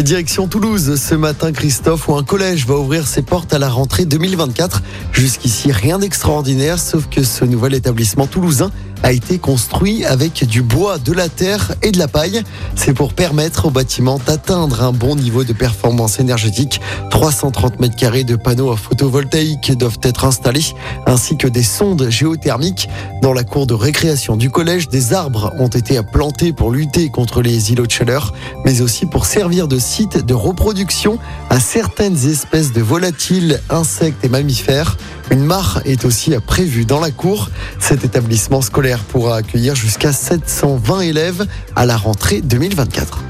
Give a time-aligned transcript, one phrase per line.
[0.00, 4.04] Direction Toulouse, ce matin, Christophe, où un collège va ouvrir ses portes à la rentrée
[4.04, 4.82] 2024.
[5.12, 8.70] Jusqu'ici, rien d'extraordinaire, sauf que ce nouvel établissement toulousain
[9.02, 12.42] a été construit avec du bois, de la terre et de la paille.
[12.76, 16.80] C'est pour permettre au bâtiment d'atteindre un bon niveau de performance énergétique.
[17.10, 20.64] 330 mètres carrés de panneaux photovoltaïques doivent être installés,
[21.06, 22.88] ainsi que des sondes géothermiques.
[23.22, 27.42] Dans la cour de récréation du collège, des arbres ont été plantés pour lutter contre
[27.42, 28.32] les îlots de chaleur,
[28.64, 31.18] mais aussi pour servir de site de reproduction
[31.50, 34.96] à certaines espèces de volatiles, insectes et mammifères.
[35.30, 37.50] Une mare est aussi prévue dans la cour.
[37.78, 43.22] Cet établissement scolaire pourra accueillir jusqu'à 720 élèves à la rentrée 2024.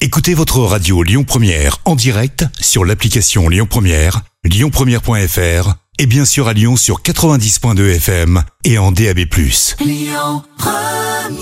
[0.00, 6.48] Écoutez votre radio Lyon Première en direct sur l'application Lyon Première, lyonpremière.fr et bien sûr
[6.48, 9.20] à Lyon sur 90.2 FM et en DAB+.
[9.80, 11.41] Lyon Première